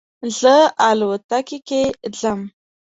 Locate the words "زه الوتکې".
0.39-1.59